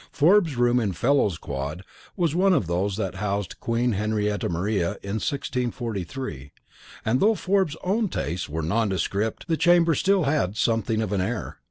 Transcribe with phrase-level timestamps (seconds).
[0.11, 1.83] Forbes's room in Fellows' Quad
[2.17, 6.51] was one of those that had housed Queen Henrietta Maria in 1643,
[7.05, 11.57] and though Forbes's own tastes were nondescript the chamber still had something of an air.